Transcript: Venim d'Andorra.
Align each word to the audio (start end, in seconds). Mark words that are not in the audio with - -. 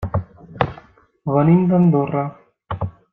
Venim 1.35 1.61
d'Andorra. 1.73 2.25